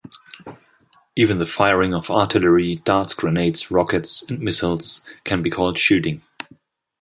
[1.15, 6.23] Even the firing of artillery, darts, grenades, rockets, and missiles can be called shooting.